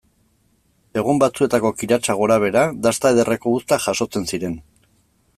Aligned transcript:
Egun 1.01 1.19
batzuetako 1.23 1.69
kiratsa 1.81 2.15
gorabehera, 2.21 2.63
dasta 2.85 3.11
ederreko 3.15 3.53
uztak 3.59 3.85
jasotzen 3.89 4.25
ziren. 4.33 4.57